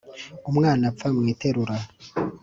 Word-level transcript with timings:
Umwana 0.49 0.83
apfa 0.91 1.07
mu 1.15 1.23
iterura. 1.33 1.75